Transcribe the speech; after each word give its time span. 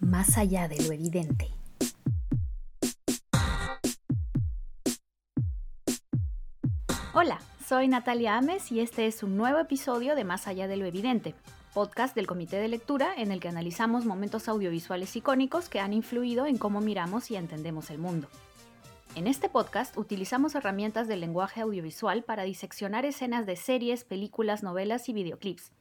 más 0.00 0.38
allá 0.38 0.66
de 0.66 0.82
lo 0.82 0.92
evidente. 0.92 1.50
Hola, 7.12 7.40
soy 7.66 7.88
Natalia 7.88 8.38
Ames 8.38 8.72
y 8.72 8.80
este 8.80 9.06
es 9.06 9.22
un 9.22 9.36
nuevo 9.36 9.58
episodio 9.58 10.14
de 10.14 10.24
Más 10.24 10.46
allá 10.46 10.68
de 10.68 10.76
lo 10.76 10.86
evidente, 10.86 11.34
podcast 11.74 12.14
del 12.14 12.26
Comité 12.26 12.56
de 12.56 12.68
Lectura 12.68 13.12
en 13.16 13.30
el 13.30 13.40
que 13.40 13.48
analizamos 13.48 14.06
momentos 14.06 14.48
audiovisuales 14.48 15.14
icónicos 15.16 15.68
que 15.68 15.80
han 15.80 15.92
influido 15.92 16.46
en 16.46 16.56
cómo 16.56 16.80
miramos 16.80 17.30
y 17.30 17.36
entendemos 17.36 17.90
el 17.90 17.98
mundo. 17.98 18.28
En 19.16 19.26
este 19.26 19.48
podcast 19.48 19.96
utilizamos 19.98 20.54
herramientas 20.54 21.08
del 21.08 21.20
lenguaje 21.20 21.60
audiovisual 21.60 22.22
para 22.22 22.44
diseccionar 22.44 23.04
escenas 23.04 23.44
de 23.44 23.56
series, 23.56 24.04
películas, 24.04 24.62
novelas 24.62 25.08
y 25.08 25.12
videoclips 25.12 25.72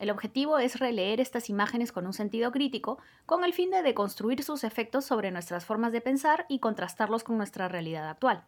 el 0.00 0.08
objetivo 0.08 0.58
es 0.58 0.80
releer 0.80 1.20
estas 1.20 1.50
imágenes 1.50 1.92
con 1.92 2.06
un 2.06 2.14
sentido 2.14 2.50
crítico, 2.52 2.98
con 3.26 3.44
el 3.44 3.52
fin 3.52 3.70
de 3.70 3.82
deconstruir 3.82 4.42
sus 4.42 4.64
efectos 4.64 5.04
sobre 5.04 5.30
nuestras 5.30 5.66
formas 5.66 5.92
de 5.92 6.00
pensar 6.00 6.46
y 6.48 6.58
contrastarlos 6.58 7.22
con 7.22 7.36
nuestra 7.36 7.68
realidad 7.68 8.08
actual. 8.08 8.46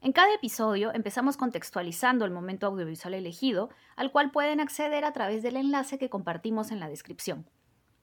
En 0.00 0.12
cada 0.12 0.34
episodio 0.34 0.92
empezamos 0.92 1.36
contextualizando 1.36 2.24
el 2.24 2.32
momento 2.32 2.66
audiovisual 2.66 3.14
elegido, 3.14 3.70
al 3.94 4.10
cual 4.10 4.32
pueden 4.32 4.58
acceder 4.58 5.04
a 5.04 5.12
través 5.12 5.44
del 5.44 5.56
enlace 5.56 5.96
que 5.96 6.10
compartimos 6.10 6.72
en 6.72 6.80
la 6.80 6.88
descripción. 6.88 7.48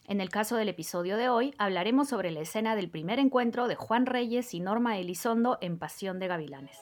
En 0.08 0.22
el 0.22 0.30
caso 0.30 0.56
del 0.56 0.70
episodio 0.70 1.18
de 1.18 1.28
hoy, 1.28 1.54
hablaremos 1.58 2.08
sobre 2.08 2.32
la 2.32 2.40
escena 2.40 2.78
del 2.78 2.90
primer 2.90 3.20
encuentro 3.20 3.68
de 3.68 3.76
Juan 3.76 4.06
Reyes 4.06 4.54
y 4.54 4.62
Norma 4.62 4.98
Elizondo 4.98 5.58
en 5.60 5.78
Pasión 5.78 6.20
de 6.20 6.28
Gavilanes. 6.28 6.78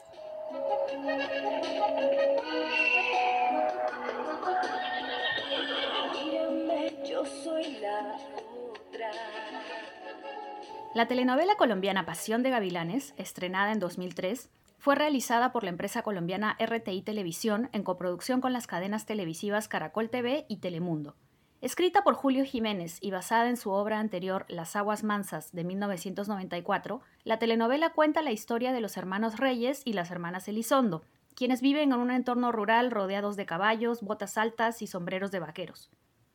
La 10.92 11.06
telenovela 11.06 11.54
colombiana 11.54 12.04
Pasión 12.04 12.42
de 12.42 12.50
Gavilanes, 12.50 13.14
estrenada 13.16 13.70
en 13.70 13.78
2003, 13.78 14.50
fue 14.78 14.96
realizada 14.96 15.52
por 15.52 15.62
la 15.62 15.70
empresa 15.70 16.02
colombiana 16.02 16.56
RTI 16.58 17.02
Televisión 17.02 17.68
en 17.72 17.84
coproducción 17.84 18.40
con 18.40 18.52
las 18.52 18.66
cadenas 18.66 19.06
televisivas 19.06 19.68
Caracol 19.68 20.10
TV 20.10 20.46
y 20.48 20.56
Telemundo. 20.56 21.14
Escrita 21.60 22.02
por 22.02 22.14
Julio 22.14 22.44
Jiménez 22.44 22.98
y 23.00 23.12
basada 23.12 23.48
en 23.48 23.56
su 23.56 23.70
obra 23.70 24.00
anterior 24.00 24.46
Las 24.48 24.74
Aguas 24.74 25.04
Mansas 25.04 25.52
de 25.52 25.62
1994, 25.62 27.02
la 27.22 27.38
telenovela 27.38 27.92
cuenta 27.92 28.22
la 28.22 28.32
historia 28.32 28.72
de 28.72 28.80
los 28.80 28.96
hermanos 28.96 29.36
Reyes 29.36 29.82
y 29.84 29.92
las 29.92 30.10
hermanas 30.10 30.48
Elizondo, 30.48 31.02
quienes 31.36 31.60
viven 31.60 31.92
en 31.92 32.00
un 32.00 32.10
entorno 32.10 32.50
rural 32.50 32.90
rodeados 32.90 33.36
de 33.36 33.46
caballos, 33.46 34.02
botas 34.02 34.36
altas 34.36 34.82
y 34.82 34.88
sombreros 34.88 35.30
de 35.30 35.38
vaqueros. 35.38 35.90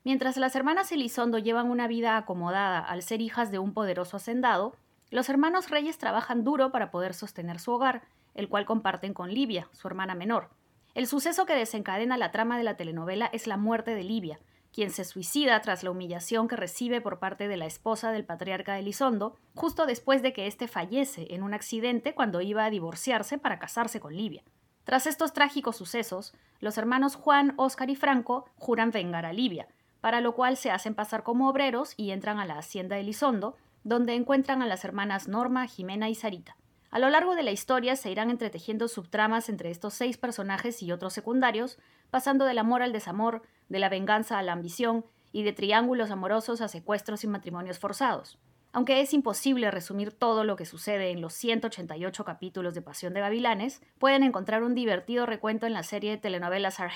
Mientras 0.06 0.36
las 0.36 0.54
hermanas 0.54 0.92
Elizondo 0.92 1.36
llevan 1.36 1.68
una 1.68 1.88
vida 1.88 2.16
acomodada 2.16 2.78
al 2.78 3.02
ser 3.02 3.20
hijas 3.20 3.50
de 3.50 3.58
un 3.58 3.72
poderoso 3.72 4.18
hacendado, 4.18 4.76
los 5.10 5.28
hermanos 5.28 5.68
Reyes 5.68 5.98
trabajan 5.98 6.44
duro 6.44 6.70
para 6.70 6.92
poder 6.92 7.12
sostener 7.12 7.58
su 7.58 7.72
hogar, 7.72 8.02
el 8.36 8.48
cual 8.48 8.66
comparten 8.66 9.14
con 9.14 9.34
Livia, 9.34 9.68
su 9.72 9.88
hermana 9.88 10.14
menor. 10.14 10.48
El 10.94 11.08
suceso 11.08 11.44
que 11.44 11.56
desencadena 11.56 12.16
la 12.18 12.30
trama 12.30 12.56
de 12.56 12.62
la 12.62 12.76
telenovela 12.76 13.26
es 13.32 13.48
la 13.48 13.56
muerte 13.56 13.96
de 13.96 14.04
Livia, 14.04 14.38
quien 14.72 14.90
se 14.90 15.02
suicida 15.02 15.60
tras 15.60 15.82
la 15.82 15.90
humillación 15.90 16.46
que 16.46 16.54
recibe 16.54 17.00
por 17.00 17.18
parte 17.18 17.48
de 17.48 17.56
la 17.56 17.66
esposa 17.66 18.12
del 18.12 18.24
patriarca 18.24 18.78
Elizondo, 18.78 19.34
justo 19.56 19.86
después 19.86 20.22
de 20.22 20.32
que 20.32 20.46
éste 20.46 20.68
fallece 20.68 21.34
en 21.34 21.42
un 21.42 21.52
accidente 21.52 22.14
cuando 22.14 22.40
iba 22.42 22.64
a 22.64 22.70
divorciarse 22.70 23.38
para 23.38 23.58
casarse 23.58 23.98
con 23.98 24.14
Livia. 24.14 24.44
Tras 24.84 25.08
estos 25.08 25.32
trágicos 25.32 25.74
sucesos, 25.74 26.32
los 26.60 26.78
hermanos 26.78 27.16
Juan, 27.16 27.54
Óscar 27.56 27.90
y 27.90 27.96
Franco 27.96 28.48
juran 28.54 28.92
vengar 28.92 29.26
a 29.26 29.32
Livia, 29.32 29.66
para 30.06 30.20
lo 30.20 30.36
cual 30.36 30.56
se 30.56 30.70
hacen 30.70 30.94
pasar 30.94 31.24
como 31.24 31.48
obreros 31.48 31.94
y 31.96 32.12
entran 32.12 32.38
a 32.38 32.44
la 32.44 32.58
hacienda 32.58 32.94
de 32.94 33.02
Elizondo, 33.02 33.56
donde 33.82 34.14
encuentran 34.14 34.62
a 34.62 34.66
las 34.66 34.84
hermanas 34.84 35.26
Norma, 35.26 35.66
Jimena 35.66 36.08
y 36.08 36.14
Sarita. 36.14 36.56
A 36.90 37.00
lo 37.00 37.10
largo 37.10 37.34
de 37.34 37.42
la 37.42 37.50
historia 37.50 37.96
se 37.96 38.12
irán 38.12 38.30
entretejiendo 38.30 38.86
subtramas 38.86 39.48
entre 39.48 39.72
estos 39.72 39.94
seis 39.94 40.16
personajes 40.16 40.80
y 40.80 40.92
otros 40.92 41.12
secundarios, 41.12 41.80
pasando 42.08 42.44
del 42.44 42.58
amor 42.58 42.82
al 42.82 42.92
desamor, 42.92 43.42
de 43.68 43.80
la 43.80 43.88
venganza 43.88 44.38
a 44.38 44.44
la 44.44 44.52
ambición 44.52 45.04
y 45.32 45.42
de 45.42 45.52
triángulos 45.52 46.12
amorosos 46.12 46.60
a 46.60 46.68
secuestros 46.68 47.24
y 47.24 47.26
matrimonios 47.26 47.80
forzados. 47.80 48.38
Aunque 48.70 49.00
es 49.00 49.12
imposible 49.12 49.72
resumir 49.72 50.12
todo 50.12 50.44
lo 50.44 50.54
que 50.54 50.66
sucede 50.66 51.10
en 51.10 51.20
los 51.20 51.32
188 51.32 52.24
capítulos 52.24 52.76
de 52.76 52.82
Pasión 52.82 53.12
de 53.12 53.22
Gavilanes, 53.22 53.82
pueden 53.98 54.22
encontrar 54.22 54.62
un 54.62 54.76
divertido 54.76 55.26
recuento 55.26 55.66
en 55.66 55.72
la 55.72 55.82
serie 55.82 56.12
de 56.12 56.18
telenovelas 56.18 56.78
Are 56.78 56.92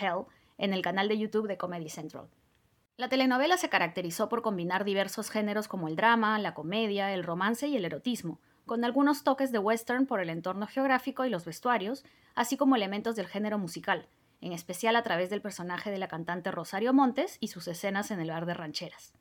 en 0.59 0.75
el 0.75 0.83
canal 0.83 1.09
de 1.09 1.19
YouTube 1.19 1.49
de 1.49 1.57
Comedy 1.57 1.89
Central. 1.89 2.29
La 3.01 3.09
telenovela 3.09 3.57
se 3.57 3.71
caracterizó 3.71 4.29
por 4.29 4.43
combinar 4.43 4.85
diversos 4.85 5.31
géneros 5.31 5.69
como 5.69 5.89
el 5.89 5.97
drama, 5.97 6.39
la 6.39 6.53
comedia, 6.53 7.15
el 7.15 7.25
romance 7.25 7.67
y 7.67 7.75
el 7.75 7.87
erotismo, 7.87 8.43
con 8.67 8.85
algunos 8.85 9.25
toques 9.25 9.51
de 9.53 9.59
western 9.59 10.05
por 10.05 10.21
el 10.21 10.29
entorno 10.29 10.67
geográfico 10.67 11.25
y 11.25 11.31
los 11.31 11.47
vestuarios, 11.47 12.05
así 12.35 12.59
como 12.59 12.77
elementos 12.77 13.17
del 13.17 13.27
género 13.27 13.57
musical, 13.57 14.07
en 14.43 14.53
especial 14.53 14.97
a 14.97 15.03
través 15.03 15.31
del 15.31 15.41
personaje 15.41 15.91
de 15.91 15.97
la 15.97 16.09
cantante 16.09 16.51
Rosario 16.51 16.93
Montes 16.93 17.39
y 17.41 17.49
sus 17.49 17.69
escenas 17.69 18.11
en 18.11 18.21
el 18.21 18.29
bar 18.29 18.45
de 18.45 18.53
rancheras. 18.53 19.15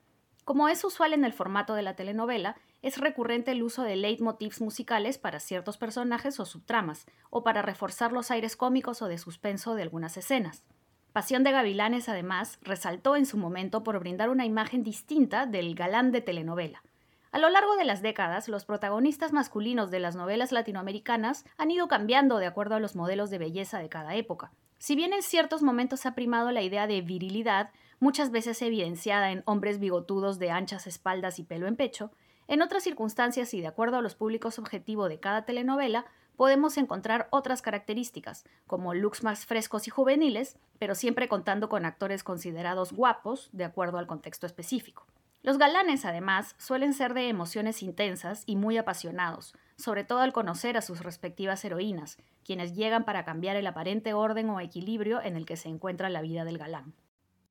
Como 0.44 0.68
es 0.68 0.84
usual 0.84 1.14
en 1.14 1.24
el 1.24 1.32
formato 1.32 1.72
de 1.72 1.80
la 1.80 1.96
telenovela, 1.96 2.56
es 2.82 2.98
recurrente 2.98 3.52
el 3.52 3.62
uso 3.62 3.82
de 3.82 3.96
leitmotivs 3.96 4.60
musicales 4.60 5.16
para 5.16 5.40
ciertos 5.40 5.78
personajes 5.78 6.38
o 6.38 6.44
subtramas, 6.44 7.06
o 7.30 7.42
para 7.42 7.62
reforzar 7.62 8.12
los 8.12 8.30
aires 8.30 8.58
cómicos 8.58 9.00
o 9.00 9.08
de 9.08 9.16
suspenso 9.16 9.74
de 9.74 9.84
algunas 9.84 10.18
escenas. 10.18 10.64
Pasión 11.12 11.42
de 11.42 11.50
Gavilanes, 11.50 12.08
además, 12.08 12.60
resaltó 12.62 13.16
en 13.16 13.26
su 13.26 13.36
momento 13.36 13.82
por 13.82 13.98
brindar 13.98 14.30
una 14.30 14.46
imagen 14.46 14.84
distinta 14.84 15.44
del 15.44 15.74
galán 15.74 16.12
de 16.12 16.20
telenovela. 16.20 16.84
A 17.32 17.38
lo 17.38 17.50
largo 17.50 17.74
de 17.76 17.84
las 17.84 18.00
décadas, 18.00 18.48
los 18.48 18.64
protagonistas 18.64 19.32
masculinos 19.32 19.90
de 19.90 19.98
las 19.98 20.14
novelas 20.14 20.52
latinoamericanas 20.52 21.44
han 21.58 21.72
ido 21.72 21.88
cambiando 21.88 22.38
de 22.38 22.46
acuerdo 22.46 22.76
a 22.76 22.80
los 22.80 22.94
modelos 22.94 23.28
de 23.30 23.38
belleza 23.38 23.80
de 23.80 23.88
cada 23.88 24.14
época. 24.14 24.52
Si 24.78 24.94
bien 24.94 25.12
en 25.12 25.22
ciertos 25.22 25.62
momentos 25.62 26.06
ha 26.06 26.14
primado 26.14 26.52
la 26.52 26.62
idea 26.62 26.86
de 26.86 27.00
virilidad, 27.02 27.70
muchas 27.98 28.30
veces 28.30 28.62
evidenciada 28.62 29.32
en 29.32 29.42
hombres 29.46 29.80
bigotudos 29.80 30.38
de 30.38 30.52
anchas 30.52 30.86
espaldas 30.86 31.40
y 31.40 31.42
pelo 31.42 31.66
en 31.66 31.74
pecho, 31.74 32.12
en 32.46 32.62
otras 32.62 32.84
circunstancias 32.84 33.52
y 33.52 33.60
de 33.60 33.66
acuerdo 33.66 33.96
a 33.96 34.02
los 34.02 34.14
públicos 34.14 34.58
objetivo 34.60 35.08
de 35.08 35.18
cada 35.18 35.44
telenovela, 35.44 36.06
podemos 36.40 36.78
encontrar 36.78 37.28
otras 37.32 37.60
características, 37.60 38.46
como 38.66 38.94
looks 38.94 39.22
más 39.22 39.44
frescos 39.44 39.86
y 39.86 39.90
juveniles, 39.90 40.56
pero 40.78 40.94
siempre 40.94 41.28
contando 41.28 41.68
con 41.68 41.84
actores 41.84 42.24
considerados 42.24 42.94
guapos 42.94 43.50
de 43.52 43.64
acuerdo 43.64 43.98
al 43.98 44.06
contexto 44.06 44.46
específico. 44.46 45.06
Los 45.42 45.58
galanes, 45.58 46.06
además, 46.06 46.54
suelen 46.56 46.94
ser 46.94 47.12
de 47.12 47.28
emociones 47.28 47.82
intensas 47.82 48.44
y 48.46 48.56
muy 48.56 48.78
apasionados, 48.78 49.52
sobre 49.76 50.02
todo 50.02 50.20
al 50.20 50.32
conocer 50.32 50.78
a 50.78 50.80
sus 50.80 51.00
respectivas 51.00 51.62
heroínas, 51.62 52.16
quienes 52.42 52.74
llegan 52.74 53.04
para 53.04 53.26
cambiar 53.26 53.56
el 53.56 53.66
aparente 53.66 54.14
orden 54.14 54.48
o 54.48 54.60
equilibrio 54.60 55.20
en 55.20 55.36
el 55.36 55.44
que 55.44 55.58
se 55.58 55.68
encuentra 55.68 56.08
la 56.08 56.22
vida 56.22 56.46
del 56.46 56.56
galán. 56.56 56.94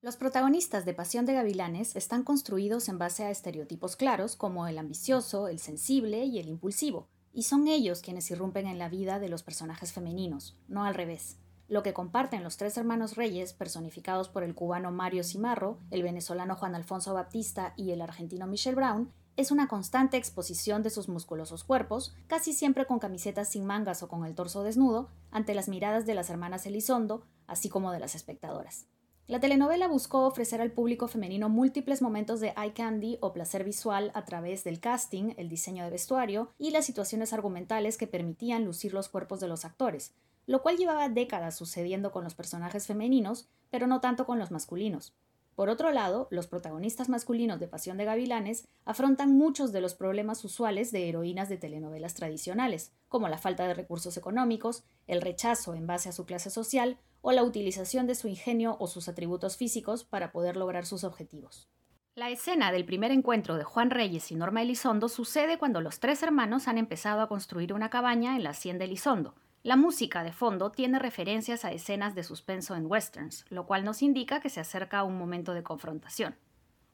Los 0.01 0.17
protagonistas 0.17 0.83
de 0.85 0.95
Pasión 0.95 1.28
de 1.28 1.33
Gavilanes 1.33 1.95
están 1.95 2.23
construidos 2.23 2.89
en 2.89 2.97
base 2.97 3.23
a 3.23 3.29
estereotipos 3.29 3.95
claros 3.95 4.35
como 4.35 4.66
el 4.66 4.79
ambicioso, 4.79 5.47
el 5.47 5.59
sensible 5.59 6.25
y 6.25 6.39
el 6.39 6.47
impulsivo, 6.47 7.07
y 7.34 7.44
son 7.44 7.67
ellos 7.67 8.01
quienes 8.01 8.29
irrumpen 8.31 8.67
en 8.67 8.79
la 8.79 8.90
vida 8.90 9.19
de 9.19 9.29
los 9.29 9.44
personajes 9.44 9.94
femeninos, 9.94 10.57
no 10.67 10.84
al 10.84 10.95
revés. 10.95 11.38
Lo 11.67 11.84
que 11.84 11.94
comparten 11.94 12.44
los 12.44 12.57
tres 12.57 12.78
hermanos 12.78 13.16
reyes, 13.16 13.53
personificados 13.53 14.28
por 14.28 14.44
el 14.44 14.56
cubano 14.56 14.91
Mario 14.91 15.23
Cimarro, 15.23 15.78
el 15.91 16.01
venezolano 16.01 16.56
Juan 16.56 16.73
Alfonso 16.73 17.13
Baptista 17.13 17.73
y 17.78 17.91
el 17.91 18.01
argentino 18.01 18.47
Michel 18.47 18.75
Brown, 18.75 19.12
es 19.38 19.51
una 19.51 19.67
constante 19.67 20.17
exposición 20.17 20.84
de 20.84 20.90
sus 20.90 21.07
musculosos 21.07 21.63
cuerpos, 21.63 22.13
casi 22.28 22.53
siempre 22.53 22.85
con 22.85 23.00
camisetas 23.00 23.50
sin 23.50 23.66
mangas 23.66 24.03
o 24.03 24.09
con 24.09 24.25
el 24.25 24.35
torso 24.35 24.63
desnudo, 24.63 25.09
ante 25.31 25.53
las 25.53 25.69
miradas 25.69 26.06
de 26.06 26.16
las 26.16 26.29
hermanas 26.29 26.66
Elizondo, 26.66 27.23
así 27.47 27.69
como 27.69 27.91
de 27.91 28.00
las 28.00 28.16
espectadoras. 28.16 28.88
La 29.29 29.40
telenovela 29.40 29.88
buscó 29.88 30.25
ofrecer 30.25 30.59
al 30.59 30.72
público 30.72 31.07
femenino 31.07 31.50
múltiples 31.50 32.01
momentos 32.01 32.40
de 32.40 32.51
eye 32.57 32.73
candy 32.73 33.19
o 33.22 33.31
placer 33.31 33.63
visual 33.63 34.09
a 34.16 34.25
través 34.25 34.63
del 34.63 34.79
casting, 34.79 35.35
el 35.37 35.49
diseño 35.49 35.84
de 35.84 35.91
vestuario 35.91 36.52
y 36.58 36.72
las 36.72 36.87
situaciones 36.87 37.31
argumentales 37.31 37.96
que 37.96 38.08
permitían 38.08 38.66
lucir 38.66 38.91
los 38.91 39.08
cuerpos 39.08 39.40
de 39.40 39.47
los 39.47 39.66
actores, 39.66 40.16
lo 40.47 40.64
cual 40.64 40.78
llevaba 40.78 41.09
décadas 41.09 41.55
sucediendo 41.55 42.11
con 42.11 42.23
los 42.23 42.34
personajes 42.34 42.87
femeninos, 42.87 43.47
pero 43.70 43.85
no 43.85 44.02
tanto 44.02 44.26
con 44.26 44.40
los 44.40 44.49
masculinos. 44.49 45.14
Por 45.53 45.70
otro 45.70 45.91
lado, 45.91 46.28
los 46.31 46.47
protagonistas 46.47 47.08
masculinos 47.08 47.59
de 47.59 47.67
Pasión 47.67 47.97
de 47.97 48.05
Gavilanes 48.05 48.67
afrontan 48.84 49.37
muchos 49.37 49.72
de 49.72 49.81
los 49.81 49.93
problemas 49.93 50.43
usuales 50.43 50.91
de 50.91 51.08
heroínas 51.08 51.49
de 51.49 51.58
telenovelas 51.58 52.16
tradicionales, 52.16 52.93
como 53.09 53.29
la 53.29 53.37
falta 53.37 53.67
de 53.67 53.76
recursos 53.76 54.17
económicos, 54.17 54.85
el 55.05 55.22
rechazo 55.22 55.76
en 55.76 55.85
base 55.85 56.09
a 56.09 56.14
su 56.14 56.26
clase 56.26 56.49
social 56.49 56.97
o 57.21 57.31
la 57.31 57.43
utilización 57.43 58.07
de 58.07 58.16
su 58.16 58.27
ingenio 58.27 58.77
o 58.79 58.87
sus 58.87 59.07
atributos 59.07 59.57
físicos 59.57 60.03
para 60.03 60.31
poder 60.31 60.57
lograr 60.57 60.85
sus 60.85 61.03
objetivos. 61.03 61.67
La 62.16 62.29
escena 62.29 62.71
del 62.71 62.85
primer 62.85 63.11
encuentro 63.11 63.55
de 63.55 63.63
Juan 63.63 63.91
Reyes 63.91 64.31
y 64.31 64.35
Norma 64.35 64.61
Elizondo 64.61 65.07
sucede 65.07 65.57
cuando 65.57 65.79
los 65.79 65.99
tres 65.99 66.21
hermanos 66.21 66.67
han 66.67 66.77
empezado 66.77 67.21
a 67.21 67.29
construir 67.29 67.73
una 67.73 67.89
cabaña 67.89 68.35
en 68.35 68.43
la 68.43 68.49
hacienda 68.49 68.85
Elizondo. 68.85 69.35
La 69.63 69.75
música 69.75 70.23
de 70.23 70.33
fondo 70.33 70.71
tiene 70.71 70.99
referencias 70.99 71.66
a 71.66 71.71
escenas 71.71 72.16
de 72.16 72.23
suspenso 72.23 72.75
en 72.75 72.87
westerns, 72.87 73.45
lo 73.49 73.66
cual 73.66 73.83
nos 73.83 74.01
indica 74.01 74.39
que 74.39 74.49
se 74.49 74.59
acerca 74.59 74.99
a 74.99 75.03
un 75.03 75.17
momento 75.17 75.53
de 75.53 75.63
confrontación. 75.63 76.35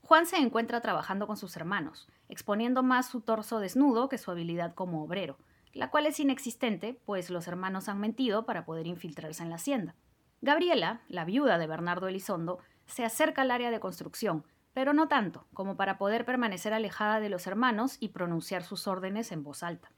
Juan 0.02 0.28
se 0.28 0.38
encuentra 0.38 0.82
trabajando 0.82 1.26
con 1.26 1.38
sus 1.38 1.56
hermanos, 1.56 2.08
exponiendo 2.30 2.84
más 2.84 3.08
su 3.08 3.22
torso 3.22 3.60
desnudo 3.60 4.10
que 4.10 4.20
su 4.20 4.30
habilidad 4.30 4.76
como 4.76 5.04
obrero, 5.04 5.38
la 5.74 5.90
cual 5.90 6.06
es 6.06 6.20
inexistente, 6.20 7.00
pues 7.06 7.30
los 7.32 7.48
hermanos 7.48 7.90
han 7.90 8.00
mentido 8.00 8.46
para 8.46 8.66
poder 8.66 8.86
infiltrarse 8.86 9.42
en 9.42 9.50
la 9.50 9.56
hacienda. 9.56 9.96
Gabriela, 10.42 11.02
la 11.08 11.26
viuda 11.26 11.58
de 11.58 11.68
Bernardo 11.68 12.08
Elizondo, 12.08 12.60
se 12.86 13.04
acerca 13.04 13.42
al 13.42 13.52
área 13.52 13.72
de 13.72 13.80
construcción, 13.80 14.46
pero 14.74 14.94
no 14.94 15.08
tanto 15.08 15.48
como 15.54 15.78
para 15.78 15.98
poder 15.98 16.26
permanecer 16.26 16.74
alejada 16.74 17.20
de 17.20 17.30
los 17.30 17.48
hermanos 17.48 17.98
y 18.00 18.10
pronunciar 18.10 18.64
sus 18.64 18.88
órdenes 18.88 19.32
en 19.32 19.44
voz 19.44 19.64
alta. 19.64 19.92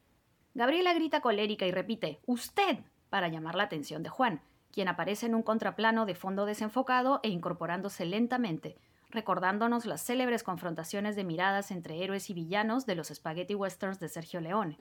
Gabriela 0.53 0.93
grita 0.93 1.21
colérica 1.21 1.65
y 1.65 1.71
repite 1.71 2.19
Usted 2.25 2.79
para 3.09 3.27
llamar 3.27 3.55
la 3.55 3.63
atención 3.63 4.03
de 4.03 4.09
Juan, 4.09 4.41
quien 4.71 4.87
aparece 4.87 5.25
en 5.25 5.35
un 5.35 5.43
contraplano 5.43 6.05
de 6.05 6.15
fondo 6.15 6.45
desenfocado 6.45 7.19
e 7.23 7.29
incorporándose 7.29 8.05
lentamente, 8.05 8.77
recordándonos 9.09 9.85
las 9.85 10.05
célebres 10.05 10.43
confrontaciones 10.43 11.15
de 11.15 11.23
miradas 11.23 11.71
entre 11.71 12.03
héroes 12.03 12.29
y 12.29 12.33
villanos 12.33 12.85
de 12.85 12.95
los 12.95 13.07
spaghetti 13.07 13.55
westerns 13.55 13.99
de 13.99 14.09
Sergio 14.09 14.41
Leone. 14.41 14.77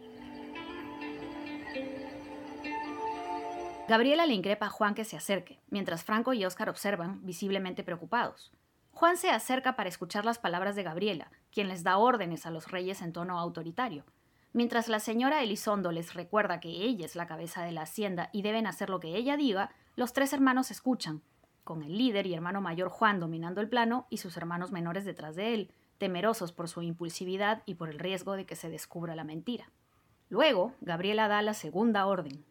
Gabriela 3.88 4.26
le 4.26 4.34
increpa 4.34 4.66
a 4.66 4.70
Juan 4.70 4.94
que 4.94 5.04
se 5.04 5.16
acerque, 5.16 5.60
mientras 5.70 6.02
Franco 6.02 6.32
y 6.32 6.44
Oscar 6.44 6.68
observan, 6.68 7.24
visiblemente 7.24 7.84
preocupados. 7.84 8.52
Juan 8.90 9.16
se 9.16 9.30
acerca 9.30 9.76
para 9.76 9.88
escuchar 9.88 10.24
las 10.24 10.38
palabras 10.38 10.74
de 10.74 10.82
Gabriela, 10.82 11.30
quien 11.52 11.68
les 11.68 11.84
da 11.84 11.96
órdenes 11.96 12.46
a 12.46 12.50
los 12.50 12.70
reyes 12.70 13.00
en 13.02 13.12
tono 13.12 13.38
autoritario. 13.38 14.04
Mientras 14.52 14.88
la 14.88 14.98
señora 14.98 15.42
Elizondo 15.42 15.92
les 15.92 16.14
recuerda 16.14 16.58
que 16.58 16.68
ella 16.70 17.04
es 17.04 17.14
la 17.14 17.26
cabeza 17.26 17.62
de 17.62 17.72
la 17.72 17.82
hacienda 17.82 18.30
y 18.32 18.42
deben 18.42 18.66
hacer 18.66 18.90
lo 18.90 18.98
que 18.98 19.14
ella 19.14 19.36
diga, 19.36 19.70
los 19.94 20.12
tres 20.12 20.32
hermanos 20.32 20.70
escuchan, 20.70 21.22
con 21.62 21.82
el 21.82 21.96
líder 21.96 22.26
y 22.26 22.34
hermano 22.34 22.60
mayor 22.60 22.88
Juan 22.88 23.20
dominando 23.20 23.60
el 23.60 23.68
plano 23.68 24.06
y 24.10 24.16
sus 24.16 24.36
hermanos 24.36 24.72
menores 24.72 25.04
detrás 25.04 25.36
de 25.36 25.54
él, 25.54 25.70
temerosos 25.98 26.52
por 26.52 26.68
su 26.68 26.82
impulsividad 26.82 27.62
y 27.66 27.74
por 27.74 27.88
el 27.88 27.98
riesgo 27.98 28.34
de 28.34 28.46
que 28.46 28.56
se 28.56 28.68
descubra 28.68 29.14
la 29.14 29.24
mentira. 29.24 29.70
Luego, 30.28 30.72
Gabriela 30.80 31.28
da 31.28 31.40
la 31.42 31.54
segunda 31.54 32.06
orden. 32.06 32.44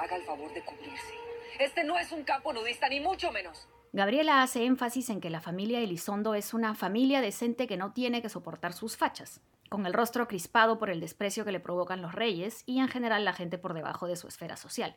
Haga 0.00 0.16
el 0.16 0.22
favor 0.22 0.52
de 0.54 0.62
cubrirse. 0.62 1.14
Este 1.58 1.84
no 1.84 1.98
es 1.98 2.10
un 2.10 2.24
campo 2.24 2.52
nudista, 2.52 2.88
ni 2.88 3.00
mucho 3.00 3.30
menos. 3.32 3.68
Gabriela 3.92 4.42
hace 4.42 4.64
énfasis 4.64 5.10
en 5.10 5.20
que 5.20 5.30
la 5.30 5.40
familia 5.40 5.80
Elizondo 5.80 6.34
es 6.34 6.54
una 6.54 6.74
familia 6.74 7.20
decente 7.20 7.66
que 7.66 7.76
no 7.76 7.92
tiene 7.92 8.22
que 8.22 8.28
soportar 8.28 8.72
sus 8.72 8.96
fachas, 8.96 9.40
con 9.68 9.84
el 9.84 9.92
rostro 9.92 10.26
crispado 10.28 10.78
por 10.78 10.90
el 10.90 11.00
desprecio 11.00 11.44
que 11.44 11.52
le 11.52 11.60
provocan 11.60 12.00
los 12.00 12.14
reyes 12.14 12.62
y 12.66 12.78
en 12.78 12.88
general 12.88 13.24
la 13.24 13.32
gente 13.32 13.58
por 13.58 13.74
debajo 13.74 14.06
de 14.06 14.16
su 14.16 14.28
esfera 14.28 14.56
social. 14.56 14.96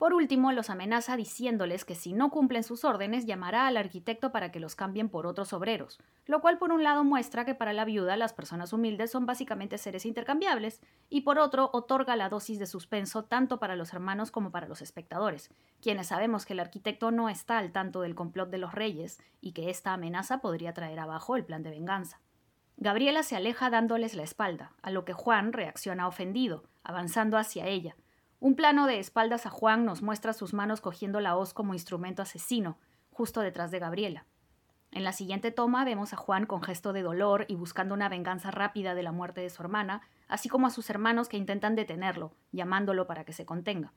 Por 0.00 0.14
último, 0.14 0.50
los 0.52 0.70
amenaza 0.70 1.14
diciéndoles 1.14 1.84
que 1.84 1.94
si 1.94 2.14
no 2.14 2.30
cumplen 2.30 2.64
sus 2.64 2.86
órdenes 2.86 3.26
llamará 3.26 3.66
al 3.66 3.76
arquitecto 3.76 4.32
para 4.32 4.50
que 4.50 4.58
los 4.58 4.74
cambien 4.74 5.10
por 5.10 5.26
otros 5.26 5.52
obreros, 5.52 6.00
lo 6.24 6.40
cual 6.40 6.56
por 6.56 6.72
un 6.72 6.82
lado 6.82 7.04
muestra 7.04 7.44
que 7.44 7.54
para 7.54 7.74
la 7.74 7.84
viuda 7.84 8.16
las 8.16 8.32
personas 8.32 8.72
humildes 8.72 9.10
son 9.10 9.26
básicamente 9.26 9.76
seres 9.76 10.06
intercambiables, 10.06 10.80
y 11.10 11.20
por 11.20 11.38
otro 11.38 11.68
otorga 11.74 12.16
la 12.16 12.30
dosis 12.30 12.58
de 12.58 12.64
suspenso 12.64 13.24
tanto 13.24 13.58
para 13.58 13.76
los 13.76 13.92
hermanos 13.92 14.30
como 14.30 14.50
para 14.50 14.68
los 14.68 14.80
espectadores, 14.80 15.50
quienes 15.82 16.06
sabemos 16.06 16.46
que 16.46 16.54
el 16.54 16.60
arquitecto 16.60 17.10
no 17.10 17.28
está 17.28 17.58
al 17.58 17.70
tanto 17.70 18.00
del 18.00 18.14
complot 18.14 18.48
de 18.48 18.56
los 18.56 18.72
reyes 18.72 19.20
y 19.42 19.52
que 19.52 19.68
esta 19.68 19.92
amenaza 19.92 20.40
podría 20.40 20.72
traer 20.72 20.98
abajo 20.98 21.36
el 21.36 21.44
plan 21.44 21.62
de 21.62 21.68
venganza. 21.68 22.22
Gabriela 22.78 23.22
se 23.22 23.36
aleja 23.36 23.68
dándoles 23.68 24.14
la 24.14 24.22
espalda, 24.22 24.72
a 24.80 24.90
lo 24.90 25.04
que 25.04 25.12
Juan 25.12 25.52
reacciona 25.52 26.08
ofendido, 26.08 26.64
avanzando 26.84 27.36
hacia 27.36 27.66
ella, 27.66 27.96
un 28.42 28.56
plano 28.56 28.86
de 28.86 28.98
espaldas 28.98 29.44
a 29.44 29.50
Juan 29.50 29.84
nos 29.84 30.00
muestra 30.00 30.32
sus 30.32 30.54
manos 30.54 30.80
cogiendo 30.80 31.20
la 31.20 31.36
hoz 31.36 31.52
como 31.52 31.74
instrumento 31.74 32.22
asesino, 32.22 32.78
justo 33.10 33.42
detrás 33.42 33.70
de 33.70 33.78
Gabriela. 33.78 34.24
En 34.92 35.04
la 35.04 35.12
siguiente 35.12 35.50
toma 35.50 35.84
vemos 35.84 36.14
a 36.14 36.16
Juan 36.16 36.46
con 36.46 36.62
gesto 36.62 36.94
de 36.94 37.02
dolor 37.02 37.44
y 37.48 37.54
buscando 37.54 37.94
una 37.94 38.08
venganza 38.08 38.50
rápida 38.50 38.94
de 38.94 39.02
la 39.02 39.12
muerte 39.12 39.42
de 39.42 39.50
su 39.50 39.62
hermana, 39.62 40.00
así 40.26 40.48
como 40.48 40.66
a 40.66 40.70
sus 40.70 40.88
hermanos 40.88 41.28
que 41.28 41.36
intentan 41.36 41.76
detenerlo, 41.76 42.32
llamándolo 42.50 43.06
para 43.06 43.24
que 43.24 43.34
se 43.34 43.44
contenga. 43.44 43.92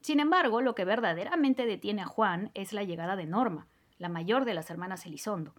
Sin 0.00 0.18
embargo, 0.18 0.60
lo 0.60 0.74
que 0.74 0.84
verdaderamente 0.84 1.64
detiene 1.64 2.02
a 2.02 2.06
Juan 2.06 2.50
es 2.54 2.72
la 2.72 2.82
llegada 2.82 3.14
de 3.14 3.26
Norma, 3.26 3.68
la 3.98 4.08
mayor 4.08 4.44
de 4.44 4.54
las 4.54 4.70
hermanas 4.70 5.06
Elizondo. 5.06 5.54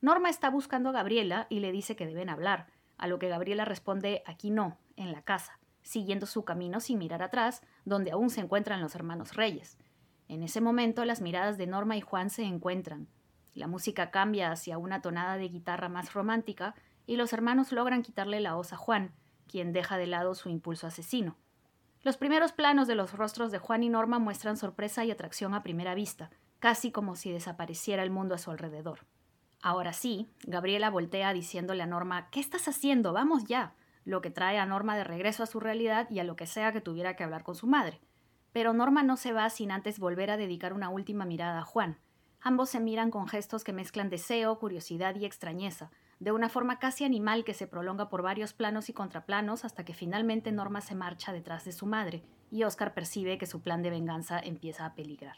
Norma 0.00 0.28
está 0.28 0.50
buscando 0.50 0.88
a 0.88 0.92
Gabriela 0.92 1.46
y 1.50 1.60
le 1.60 1.70
dice 1.70 1.94
que 1.94 2.06
deben 2.06 2.30
hablar, 2.30 2.66
a 2.98 3.06
lo 3.06 3.20
que 3.20 3.28
Gabriela 3.28 3.64
responde 3.64 4.24
aquí 4.26 4.50
no, 4.50 4.76
en 4.96 5.12
la 5.12 5.22
casa 5.22 5.60
siguiendo 5.86 6.26
su 6.26 6.44
camino 6.44 6.80
sin 6.80 6.98
mirar 6.98 7.22
atrás, 7.22 7.62
donde 7.84 8.10
aún 8.10 8.28
se 8.28 8.40
encuentran 8.40 8.80
los 8.80 8.94
hermanos 8.96 9.34
Reyes. 9.36 9.78
En 10.28 10.42
ese 10.42 10.60
momento 10.60 11.04
las 11.04 11.20
miradas 11.20 11.58
de 11.58 11.68
Norma 11.68 11.96
y 11.96 12.00
Juan 12.00 12.28
se 12.28 12.42
encuentran. 12.42 13.06
La 13.54 13.68
música 13.68 14.10
cambia 14.10 14.50
hacia 14.50 14.78
una 14.78 15.00
tonada 15.00 15.36
de 15.36 15.48
guitarra 15.48 15.88
más 15.88 16.12
romántica 16.12 16.74
y 17.06 17.16
los 17.16 17.32
hermanos 17.32 17.70
logran 17.70 18.02
quitarle 18.02 18.40
la 18.40 18.56
hoz 18.56 18.72
a 18.72 18.76
Juan, 18.76 19.12
quien 19.46 19.72
deja 19.72 19.96
de 19.96 20.08
lado 20.08 20.34
su 20.34 20.48
impulso 20.48 20.88
asesino. 20.88 21.36
Los 22.02 22.16
primeros 22.16 22.52
planos 22.52 22.88
de 22.88 22.96
los 22.96 23.12
rostros 23.12 23.52
de 23.52 23.58
Juan 23.58 23.84
y 23.84 23.88
Norma 23.88 24.18
muestran 24.18 24.56
sorpresa 24.56 25.04
y 25.04 25.12
atracción 25.12 25.54
a 25.54 25.62
primera 25.62 25.94
vista, 25.94 26.30
casi 26.58 26.90
como 26.90 27.14
si 27.14 27.30
desapareciera 27.30 28.02
el 28.02 28.10
mundo 28.10 28.34
a 28.34 28.38
su 28.38 28.50
alrededor. 28.50 29.06
Ahora 29.62 29.92
sí, 29.92 30.28
Gabriela 30.46 30.90
voltea 30.90 31.32
diciéndole 31.32 31.84
a 31.84 31.86
Norma 31.86 32.28
¿Qué 32.30 32.40
estás 32.40 32.66
haciendo? 32.66 33.12
Vamos 33.12 33.44
ya 33.44 33.74
lo 34.06 34.22
que 34.22 34.30
trae 34.30 34.58
a 34.58 34.64
Norma 34.64 34.96
de 34.96 35.04
regreso 35.04 35.42
a 35.42 35.46
su 35.46 35.60
realidad 35.60 36.08
y 36.10 36.20
a 36.20 36.24
lo 36.24 36.36
que 36.36 36.46
sea 36.46 36.72
que 36.72 36.80
tuviera 36.80 37.16
que 37.16 37.24
hablar 37.24 37.42
con 37.42 37.56
su 37.56 37.66
madre. 37.66 38.00
Pero 38.52 38.72
Norma 38.72 39.02
no 39.02 39.16
se 39.16 39.32
va 39.32 39.50
sin 39.50 39.72
antes 39.72 39.98
volver 39.98 40.30
a 40.30 40.36
dedicar 40.38 40.72
una 40.72 40.88
última 40.88 41.26
mirada 41.26 41.58
a 41.58 41.64
Juan. 41.64 41.98
Ambos 42.40 42.70
se 42.70 42.80
miran 42.80 43.10
con 43.10 43.26
gestos 43.26 43.64
que 43.64 43.72
mezclan 43.72 44.08
deseo, 44.08 44.58
curiosidad 44.60 45.16
y 45.16 45.26
extrañeza, 45.26 45.90
de 46.20 46.30
una 46.30 46.48
forma 46.48 46.78
casi 46.78 47.04
animal 47.04 47.44
que 47.44 47.52
se 47.52 47.66
prolonga 47.66 48.08
por 48.08 48.22
varios 48.22 48.52
planos 48.52 48.88
y 48.88 48.92
contraplanos 48.92 49.64
hasta 49.64 49.84
que 49.84 49.92
finalmente 49.92 50.52
Norma 50.52 50.80
se 50.80 50.94
marcha 50.94 51.32
detrás 51.32 51.64
de 51.64 51.72
su 51.72 51.84
madre, 51.84 52.22
y 52.50 52.62
Oscar 52.62 52.94
percibe 52.94 53.38
que 53.38 53.46
su 53.46 53.60
plan 53.60 53.82
de 53.82 53.90
venganza 53.90 54.38
empieza 54.38 54.86
a 54.86 54.94
peligrar. 54.94 55.36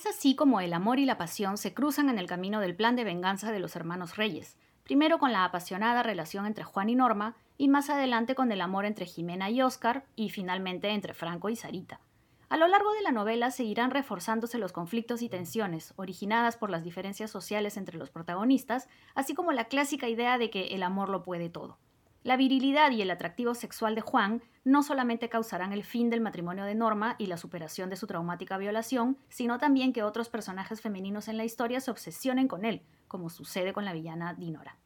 Es 0.00 0.06
así 0.06 0.34
como 0.34 0.62
el 0.62 0.72
amor 0.72 0.98
y 0.98 1.04
la 1.04 1.18
pasión 1.18 1.58
se 1.58 1.74
cruzan 1.74 2.08
en 2.08 2.18
el 2.18 2.26
camino 2.26 2.60
del 2.60 2.74
plan 2.74 2.96
de 2.96 3.04
venganza 3.04 3.52
de 3.52 3.60
los 3.60 3.76
hermanos 3.76 4.16
Reyes, 4.16 4.56
primero 4.82 5.18
con 5.18 5.30
la 5.30 5.44
apasionada 5.44 6.02
relación 6.02 6.46
entre 6.46 6.64
Juan 6.64 6.88
y 6.88 6.94
Norma, 6.94 7.36
y 7.58 7.68
más 7.68 7.90
adelante 7.90 8.34
con 8.34 8.50
el 8.50 8.62
amor 8.62 8.86
entre 8.86 9.04
Jimena 9.04 9.50
y 9.50 9.60
Oscar, 9.60 10.06
y 10.16 10.30
finalmente 10.30 10.88
entre 10.88 11.12
Franco 11.12 11.50
y 11.50 11.56
Sarita. 11.56 12.00
A 12.48 12.56
lo 12.56 12.66
largo 12.66 12.94
de 12.94 13.02
la 13.02 13.12
novela 13.12 13.50
seguirán 13.50 13.90
reforzándose 13.90 14.56
los 14.56 14.72
conflictos 14.72 15.20
y 15.20 15.28
tensiones, 15.28 15.92
originadas 15.96 16.56
por 16.56 16.70
las 16.70 16.82
diferencias 16.82 17.30
sociales 17.30 17.76
entre 17.76 17.98
los 17.98 18.08
protagonistas, 18.08 18.88
así 19.14 19.34
como 19.34 19.52
la 19.52 19.66
clásica 19.66 20.08
idea 20.08 20.38
de 20.38 20.48
que 20.48 20.68
el 20.68 20.82
amor 20.82 21.10
lo 21.10 21.22
puede 21.22 21.50
todo. 21.50 21.76
La 22.22 22.36
virilidad 22.36 22.90
y 22.90 23.00
el 23.00 23.10
atractivo 23.10 23.54
sexual 23.54 23.94
de 23.94 24.02
Juan 24.02 24.42
no 24.62 24.82
solamente 24.82 25.30
causarán 25.30 25.72
el 25.72 25.84
fin 25.84 26.10
del 26.10 26.20
matrimonio 26.20 26.64
de 26.64 26.74
Norma 26.74 27.16
y 27.16 27.26
la 27.26 27.38
superación 27.38 27.88
de 27.88 27.96
su 27.96 28.06
traumática 28.06 28.58
violación, 28.58 29.16
sino 29.30 29.58
también 29.58 29.94
que 29.94 30.02
otros 30.02 30.28
personajes 30.28 30.82
femeninos 30.82 31.28
en 31.28 31.38
la 31.38 31.44
historia 31.44 31.80
se 31.80 31.90
obsesionen 31.90 32.46
con 32.46 32.66
él, 32.66 32.82
como 33.08 33.30
sucede 33.30 33.72
con 33.72 33.86
la 33.86 33.94
villana 33.94 34.34
Dinora. 34.34 34.76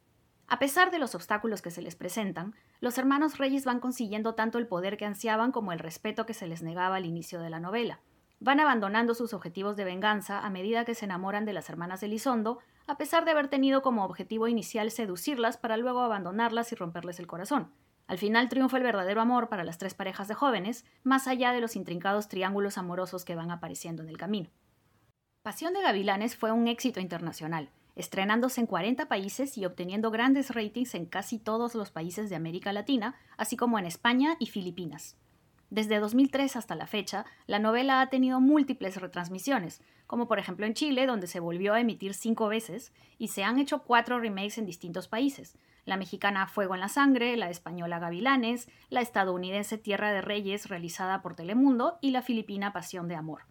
A 0.47 0.59
pesar 0.59 0.91
de 0.91 0.99
los 0.99 1.13
obstáculos 1.13 1.61
que 1.61 1.71
se 1.71 1.81
les 1.81 1.95
presentan, 1.95 2.55
los 2.79 2.97
hermanos 2.97 3.37
Reyes 3.37 3.65
van 3.65 3.81
consiguiendo 3.81 4.35
tanto 4.35 4.57
el 4.57 4.67
poder 4.67 4.95
que 4.95 5.05
ansiaban 5.05 5.51
como 5.51 5.73
el 5.73 5.79
respeto 5.79 6.25
que 6.25 6.33
se 6.33 6.47
les 6.47 6.61
negaba 6.61 6.95
al 6.95 7.05
inicio 7.05 7.41
de 7.41 7.49
la 7.49 7.59
novela. 7.59 7.99
Van 8.39 8.61
abandonando 8.61 9.13
sus 9.13 9.33
objetivos 9.33 9.75
de 9.75 9.83
venganza 9.83 10.39
a 10.39 10.49
medida 10.49 10.85
que 10.85 10.95
se 10.95 11.05
enamoran 11.05 11.45
de 11.45 11.53
las 11.53 11.69
hermanas 11.69 11.99
de 11.99 12.07
Elizondo, 12.07 12.59
a 12.87 12.97
pesar 12.97 13.25
de 13.25 13.31
haber 13.31 13.47
tenido 13.47 13.81
como 13.81 14.03
objetivo 14.05 14.47
inicial 14.47 14.91
seducirlas 14.91 15.57
para 15.57 15.77
luego 15.77 16.01
abandonarlas 16.01 16.71
y 16.71 16.75
romperles 16.75 17.19
el 17.19 17.27
corazón. 17.27 17.71
Al 18.07 18.17
final 18.17 18.49
triunfa 18.49 18.77
el 18.77 18.83
verdadero 18.83 19.21
amor 19.21 19.49
para 19.49 19.63
las 19.63 19.77
tres 19.77 19.95
parejas 19.95 20.27
de 20.27 20.35
jóvenes, 20.35 20.85
más 21.03 21.27
allá 21.27 21.51
de 21.51 21.61
los 21.61 21.75
intrincados 21.75 22.27
triángulos 22.27 22.77
amorosos 22.77 23.25
que 23.25 23.35
van 23.35 23.49
apareciendo 23.49 24.03
en 24.03 24.09
el 24.09 24.17
camino. 24.17 24.49
Pasión 25.41 25.73
de 25.73 25.81
Gavilanes 25.81 26.35
fue 26.35 26.51
un 26.51 26.67
éxito 26.67 26.99
internacional, 26.99 27.69
estrenándose 27.95 28.61
en 28.61 28.67
40 28.67 29.07
países 29.07 29.57
y 29.57 29.65
obteniendo 29.65 30.11
grandes 30.11 30.53
ratings 30.53 30.95
en 30.95 31.05
casi 31.05 31.39
todos 31.39 31.75
los 31.75 31.91
países 31.91 32.29
de 32.29 32.35
América 32.35 32.73
Latina, 32.73 33.15
así 33.37 33.57
como 33.57 33.79
en 33.79 33.85
España 33.85 34.35
y 34.39 34.47
Filipinas. 34.47 35.17
Desde 35.69 35.99
2003 35.99 36.55
hasta 36.55 36.75
la 36.75 36.87
fecha, 36.87 37.25
la 37.47 37.59
novela 37.59 38.01
ha 38.01 38.09
tenido 38.09 38.39
múltiples 38.39 39.01
retransmisiones, 39.01 39.81
como 40.07 40.27
por 40.27 40.37
ejemplo 40.37 40.65
en 40.65 40.75
Chile, 40.75 41.07
donde 41.07 41.27
se 41.27 41.39
volvió 41.39 41.73
a 41.73 41.79
emitir 41.79 42.13
cinco 42.13 42.47
veces, 42.47 42.93
y 43.17 43.29
se 43.29 43.43
han 43.43 43.57
hecho 43.57 43.83
cuatro 43.83 44.19
remakes 44.19 44.57
en 44.57 44.65
distintos 44.65 45.07
países. 45.07 45.57
La 45.83 45.97
mexicana 45.97 46.47
Fuego 46.47 46.75
en 46.75 46.81
la 46.81 46.89
Sangre, 46.89 47.35
la 47.35 47.49
española 47.49 47.99
Gavilanes, 47.99 48.67
la 48.89 49.01
estadounidense 49.01 49.77
Tierra 49.77 50.11
de 50.11 50.21
Reyes, 50.21 50.69
realizada 50.69 51.21
por 51.21 51.35
Telemundo, 51.35 51.97
y 52.01 52.11
la 52.11 52.21
filipina 52.21 52.71
Pasión 52.71 53.07
de 53.07 53.15
Amor. 53.15 53.43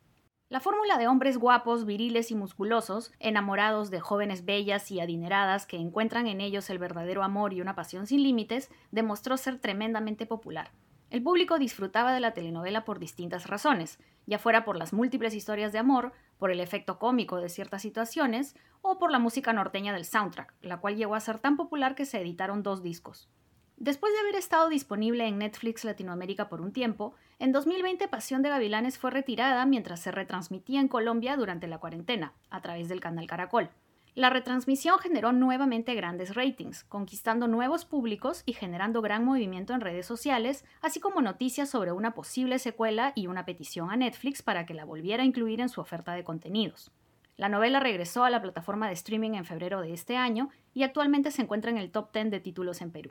La 0.49 0.61
fórmula 0.61 0.99
de 0.99 1.09
hombres 1.09 1.39
guapos, 1.39 1.85
viriles 1.85 2.31
y 2.31 2.37
musculosos, 2.37 3.13
enamorados 3.19 3.91
de 3.91 3.99
jóvenes 3.99 4.45
bellas 4.45 4.91
y 4.91 5.01
adineradas 5.01 5.67
que 5.67 5.79
encuentran 5.79 6.29
en 6.29 6.41
ellos 6.41 6.71
el 6.71 6.79
verdadero 6.79 7.25
amor 7.25 7.53
y 7.53 7.61
una 7.61 7.75
pasión 7.75 8.07
sin 8.07 8.23
límites, 8.23 8.71
demostró 8.93 9.37
ser 9.37 9.59
tremendamente 9.59 10.27
popular. 10.27 10.71
El 11.15 11.23
público 11.23 11.61
disfrutaba 11.61 12.13
de 12.13 12.19
la 12.19 12.35
telenovela 12.35 12.85
por 12.85 12.99
distintas 12.99 13.47
razones, 13.47 14.01
ya 14.27 14.41
fuera 14.41 14.65
por 14.65 14.77
las 14.77 14.93
múltiples 14.93 15.33
historias 15.33 15.71
de 15.71 15.79
amor, 15.79 16.11
por 16.39 16.51
el 16.51 16.59
efecto 16.59 16.99
cómico 16.99 17.37
de 17.37 17.49
ciertas 17.49 17.83
situaciones 17.83 18.57
o 18.83 18.99
por 18.99 19.13
la 19.13 19.21
música 19.21 19.53
norteña 19.53 19.93
del 19.93 20.07
soundtrack, 20.07 20.55
la 20.61 20.79
cual 20.81 20.97
llegó 20.97 21.15
a 21.15 21.21
ser 21.21 21.39
tan 21.39 21.57
popular 21.57 21.95
que 21.95 22.05
se 22.05 22.21
editaron 22.21 22.65
dos 22.65 22.83
discos. 22.83 23.29
Después 23.77 24.13
de 24.13 24.19
haber 24.19 24.35
estado 24.35 24.69
disponible 24.69 25.25
en 25.29 25.39
Netflix 25.39 25.85
Latinoamérica 25.85 26.49
por 26.49 26.61
un 26.61 26.73
tiempo, 26.73 27.15
en 27.39 27.53
2020 27.53 28.09
Pasión 28.09 28.43
de 28.43 28.49
Gavilanes 28.49 28.99
fue 28.99 29.13
retirada 29.13 29.65
mientras 29.67 30.01
se 30.01 30.11
retransmitía 30.11 30.81
en 30.81 30.89
Colombia 30.89 31.37
durante 31.37 31.69
la 31.69 31.79
cuarentena, 31.79 32.33
a 32.51 32.61
través 32.61 32.89
del 32.89 32.99
canal 32.99 33.29
Caracol. 33.29 33.71
La 34.15 34.31
retransmisión 34.31 35.01
generó 35.01 35.33
nuevamente 35.33 35.93
grandes 35.95 36.37
ratings, 36.37 36.85
conquistando 36.85 37.49
nuevos 37.49 37.85
públicos 37.85 38.45
y 38.47 38.53
generando 38.53 39.03
gran 39.03 39.25
movimiento 39.25 39.75
en 39.75 39.81
redes 39.81 40.07
sociales, 40.07 40.65
así 40.81 41.01
como 41.01 41.21
noticias 41.21 41.69
sobre 41.69 41.91
una 41.91 42.15
posible 42.15 42.61
secuela 42.61 43.13
y 43.17 43.27
una 43.27 43.45
petición 43.45 43.91
a 43.91 43.97
Netflix 43.97 44.41
para 44.41 44.67
que 44.67 44.75
la 44.75 44.85
volviera 44.85 45.25
a 45.25 45.27
incluir 45.27 45.61
en 45.61 45.69
su 45.69 45.81
oferta 45.81 46.13
de 46.13 46.23
contenidos. 46.23 46.93
La 47.37 47.49
novela 47.49 47.81
regresó 47.81 48.23
a 48.23 48.31
la 48.31 48.41
plataforma 48.41 48.87
de 48.87 48.95
streaming 48.95 49.33
en 49.33 49.45
febrero 49.45 49.81
de 49.81 49.93
este 49.93 50.17
año 50.17 50.49
y 50.73 50.85
actualmente 50.85 51.33
se 51.33 51.43
encuentra 51.43 51.73
en 51.73 51.79
el 51.79 51.91
top 51.91 52.13
10 52.13 52.31
de 52.31 52.39
títulos 52.39 52.83
en 52.83 52.93
Perú. 52.93 53.11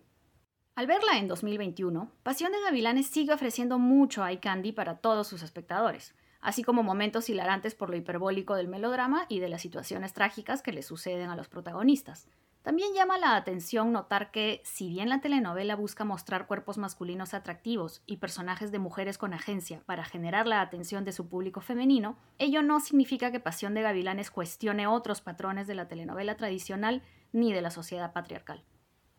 Al 0.76 0.88
verla 0.88 1.18
en 1.18 1.28
2021, 1.28 2.12
Pasión 2.24 2.54
de 2.54 2.62
Gavilanes 2.62 3.08
sigue 3.08 3.34
ofreciendo 3.34 3.78
mucho 3.78 4.26
eye 4.26 4.40
candy 4.40 4.72
para 4.72 5.00
todos 5.00 5.28
sus 5.28 5.44
espectadores, 5.44 6.16
así 6.44 6.64
como 6.64 6.84
momentos 6.84 7.30
hilarantes 7.30 7.74
por 7.74 7.90
lo 7.90 7.96
hiperbólico 7.96 8.56
del 8.56 8.68
melodrama 8.68 9.26
y 9.30 9.40
de 9.40 9.50
las 9.50 9.62
situaciones 9.62 10.14
trágicas 10.14 10.62
que 10.62 10.74
le 10.74 10.84
suceden 10.84 11.30
a 11.30 11.36
los 11.36 11.48
protagonistas. 11.48 12.28
También 12.64 12.94
llama 12.94 13.18
la 13.18 13.36
atención 13.36 13.92
notar 13.92 14.32
que, 14.32 14.62
si 14.64 14.88
bien 14.88 15.10
la 15.10 15.20
telenovela 15.20 15.76
busca 15.76 16.06
mostrar 16.06 16.48
cuerpos 16.48 16.78
masculinos 16.78 17.34
atractivos 17.34 18.02
y 18.06 18.18
personajes 18.18 18.72
de 18.72 18.80
mujeres 18.80 19.18
con 19.18 19.34
agencia 19.34 19.82
para 19.86 20.06
generar 20.06 20.48
la 20.48 20.62
atención 20.62 21.04
de 21.04 21.12
su 21.12 21.28
público 21.28 21.60
femenino, 21.60 22.18
ello 22.40 22.62
no 22.62 22.80
significa 22.80 23.32
que 23.32 23.42
Pasión 23.42 23.74
de 23.74 23.82
Gavilanes 23.82 24.32
cuestione 24.32 24.88
otros 24.88 25.20
patrones 25.20 25.68
de 25.68 25.76
la 25.76 25.90
telenovela 25.90 26.38
tradicional 26.38 27.02
ni 27.34 27.52
de 27.52 27.62
la 27.62 27.70
sociedad 27.70 28.14
patriarcal. 28.14 28.64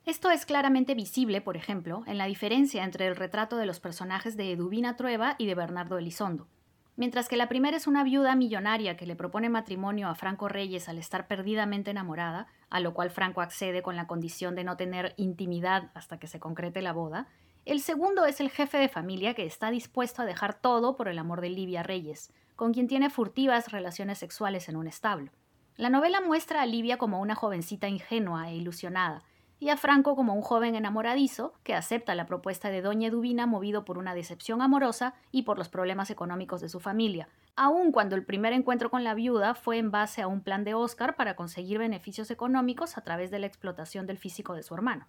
Esto 0.07 0.31
es 0.31 0.47
claramente 0.47 0.95
visible, 0.95 1.43
por 1.43 1.59
ejemplo, 1.59 2.03
en 2.07 2.17
la 2.17 2.27
diferencia 2.27 2.83
entre 2.83 3.07
el 3.07 3.17
retrato 3.17 3.59
de 3.59 3.67
los 3.67 3.79
personajes 3.79 4.39
de 4.39 4.53
Eduvina 4.53 4.97
Trueba 4.97 5.35
y 5.39 5.47
de 5.47 5.55
Bernardo 5.55 5.99
Elizondo. 5.99 6.47
Mientras 6.97 7.29
que 7.29 7.37
la 7.37 7.49
primera 7.49 7.77
es 7.77 7.89
una 7.89 8.05
viuda 8.05 8.37
millonaria 8.37 8.97
que 8.97 9.07
le 9.07 9.17
propone 9.17 9.49
matrimonio 9.49 10.09
a 10.09 10.15
Franco 10.15 10.49
Reyes 10.49 10.89
al 10.89 10.99
estar 10.99 11.27
perdidamente 11.27 11.91
enamorada, 11.91 12.47
a 12.71 12.79
lo 12.79 12.95
cual 12.95 13.11
Franco 13.11 13.41
accede 13.41 13.83
con 13.83 13.97
la 13.97 14.07
condición 14.07 14.55
de 14.55 14.63
no 14.63 14.77
tener 14.77 15.13
intimidad 15.17 15.91
hasta 15.95 16.19
que 16.19 16.29
se 16.29 16.39
concrete 16.39 16.83
la 16.83 16.93
boda, 16.93 17.27
el 17.65 17.81
segundo 17.81 18.27
es 18.27 18.41
el 18.41 18.51
jefe 18.51 18.79
de 18.79 18.89
familia 18.89 19.35
que 19.35 19.45
está 19.45 19.71
dispuesto 19.71 20.23
a 20.23 20.27
dejar 20.27 20.55
todo 20.55 20.97
por 20.97 21.09
el 21.09 21.19
amor 21.19 21.41
de 21.41 21.49
Livia 21.49 21.83
Reyes, 21.83 22.33
con 22.55 22.73
quien 22.73 22.87
tiene 22.87 23.11
furtivas 23.11 23.73
relaciones 23.73 24.19
sexuales 24.19 24.69
en 24.69 24.77
un 24.77 24.87
establo. 24.87 25.33
La 25.77 25.91
novela 25.91 26.21
muestra 26.21 26.63
a 26.63 26.67
Livia 26.67 26.99
como 26.99 27.21
una 27.21 27.35
jovencita 27.35 27.89
ingenua 27.89 28.51
e 28.51 28.57
ilusionada, 28.57 29.25
y 29.59 29.69
a 29.69 29.77
Franco 29.77 30.17
como 30.17 30.35
un 30.35 30.43
joven 30.43 30.75
enamoradizo 30.75 31.55
que 31.63 31.75
acepta 31.75 32.15
la 32.15 32.27
propuesta 32.27 32.71
de 32.71 32.83
Doña 32.83 33.09
Eduvina 33.09 33.47
movido 33.47 33.85
por 33.85 33.99
una 33.99 34.15
decepción 34.15 34.63
amorosa 34.63 35.15
y 35.31 35.43
por 35.43 35.59
los 35.59 35.69
problemas 35.69 36.11
económicos 36.11 36.61
de 36.61 36.69
su 36.69 36.81
familia, 36.81 37.29
aun 37.57 37.93
cuando 37.93 38.17
el 38.17 38.25
primer 38.25 38.53
encuentro 38.53 38.91
con 38.91 39.05
la 39.05 39.15
viuda 39.15 39.55
fue 39.55 39.79
en 39.79 39.91
base 39.91 40.23
a 40.23 40.27
un 40.27 40.43
plan 40.43 40.65
de 40.65 40.75
Oscar 40.75 41.17
para 41.17 41.37
conseguir 41.37 41.79
beneficios 41.79 42.31
económicos 42.31 42.99
a 42.99 43.03
través 43.03 43.31
de 43.31 43.39
la 43.39 43.47
explotación 43.47 44.07
del 44.07 44.19
físico 44.19 44.55
de 44.55 44.63
su 44.63 44.75
hermano. 44.75 45.07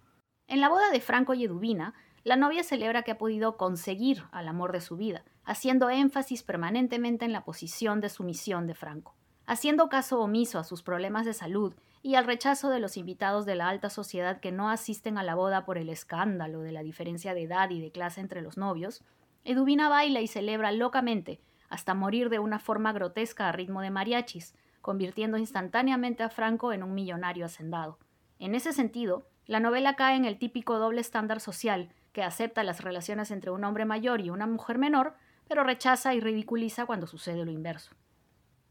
En 0.48 0.60
la 0.60 0.68
boda 0.68 0.90
de 0.90 1.00
Franco 1.00 1.34
y 1.34 1.44
Eduvina, 1.44 1.94
la 2.22 2.36
novia 2.36 2.62
celebra 2.62 3.02
que 3.02 3.12
ha 3.12 3.18
podido 3.18 3.56
conseguir 3.56 4.24
al 4.32 4.48
amor 4.48 4.72
de 4.72 4.80
su 4.80 4.96
vida, 4.96 5.24
haciendo 5.44 5.90
énfasis 5.90 6.42
permanentemente 6.42 7.24
en 7.24 7.32
la 7.32 7.44
posición 7.44 8.00
de 8.00 8.08
sumisión 8.08 8.66
de 8.66 8.74
Franco. 8.74 9.16
Haciendo 9.46 9.88
caso 9.88 10.20
omiso 10.20 10.58
a 10.58 10.64
sus 10.64 10.82
problemas 10.82 11.24
de 11.24 11.34
salud 11.34 11.74
y 12.06 12.14
al 12.14 12.24
rechazo 12.24 12.70
de 12.70 12.78
los 12.78 12.96
invitados 12.96 13.46
de 13.46 13.56
la 13.56 13.68
alta 13.68 13.90
sociedad 13.90 14.38
que 14.38 14.52
no 14.52 14.70
asisten 14.70 15.18
a 15.18 15.24
la 15.24 15.34
boda 15.34 15.64
por 15.64 15.76
el 15.76 15.88
escándalo 15.88 16.60
de 16.60 16.70
la 16.70 16.84
diferencia 16.84 17.34
de 17.34 17.42
edad 17.42 17.68
y 17.70 17.80
de 17.80 17.90
clase 17.90 18.20
entre 18.20 18.42
los 18.42 18.56
novios, 18.56 19.02
Eduvina 19.42 19.88
baila 19.88 20.20
y 20.20 20.28
celebra 20.28 20.70
locamente 20.70 21.40
hasta 21.68 21.94
morir 21.94 22.30
de 22.30 22.38
una 22.38 22.60
forma 22.60 22.92
grotesca 22.92 23.48
a 23.48 23.52
ritmo 23.52 23.80
de 23.80 23.90
mariachis, 23.90 24.54
convirtiendo 24.82 25.36
instantáneamente 25.36 26.22
a 26.22 26.28
Franco 26.28 26.72
en 26.72 26.84
un 26.84 26.94
millonario 26.94 27.44
hacendado. 27.44 27.98
En 28.38 28.54
ese 28.54 28.72
sentido, 28.72 29.26
la 29.44 29.58
novela 29.58 29.96
cae 29.96 30.14
en 30.14 30.26
el 30.26 30.38
típico 30.38 30.78
doble 30.78 31.00
estándar 31.00 31.40
social 31.40 31.90
que 32.12 32.22
acepta 32.22 32.62
las 32.62 32.84
relaciones 32.84 33.32
entre 33.32 33.50
un 33.50 33.64
hombre 33.64 33.84
mayor 33.84 34.20
y 34.20 34.30
una 34.30 34.46
mujer 34.46 34.78
menor, 34.78 35.14
pero 35.48 35.64
rechaza 35.64 36.14
y 36.14 36.20
ridiculiza 36.20 36.86
cuando 36.86 37.08
sucede 37.08 37.44
lo 37.44 37.50
inverso. 37.50 37.96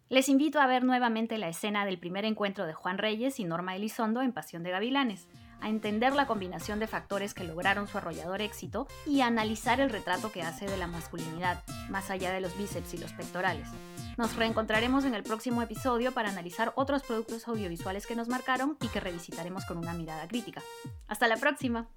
Les 0.08 0.30
invito 0.30 0.60
a 0.60 0.68
ver 0.68 0.84
nuevamente 0.84 1.40
la 1.40 1.50
escena 1.50 1.84
del 1.84 1.98
primer 1.98 2.26
encuentro 2.26 2.68
de 2.68 2.76
Juan 2.76 3.00
Reyes 3.00 3.40
y 3.40 3.44
Norma 3.44 3.76
Elizondo 3.76 4.22
en 4.22 4.34
Pasión 4.34 4.62
de 4.62 4.70
Gavilanes, 4.70 5.28
a 5.62 5.70
entender 5.70 6.14
la 6.14 6.28
combinación 6.28 6.80
de 6.80 6.86
factores 6.86 7.34
que 7.34 7.44
lograron 7.44 7.88
su 7.88 7.98
arrollador 7.98 8.40
éxito 8.44 8.88
y 9.08 9.22
a 9.22 9.28
analizar 9.28 9.80
el 9.80 9.90
retrato 9.90 10.32
que 10.32 10.44
hace 10.44 10.68
de 10.68 10.78
la 10.78 10.86
masculinidad, 10.86 11.64
más 11.90 12.12
allá 12.12 12.32
de 12.32 12.40
los 12.40 12.56
bíceps 12.56 12.94
y 12.94 13.00
los 13.00 13.14
pectorales. 13.14 13.68
Nos 14.16 14.36
reencontraremos 14.36 15.06
en 15.06 15.16
el 15.16 15.24
próximo 15.24 15.64
episodio 15.64 16.12
para 16.12 16.30
analizar 16.30 16.72
otros 16.76 17.02
productos 17.02 17.48
audiovisuales 17.48 18.06
que 18.06 18.16
nos 18.16 18.28
marcaron 18.28 18.78
y 18.82 18.90
que 18.90 19.00
revisitaremos 19.00 19.66
con 19.66 19.80
una 19.80 19.94
mirada 19.94 20.28
crítica. 20.28 20.62
¡Hasta 21.08 21.28
la 21.28 21.38
próxima! 21.38 21.88